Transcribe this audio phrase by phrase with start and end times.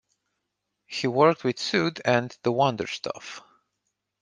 [0.87, 3.41] He worked with Suede and The Wonder Stuff.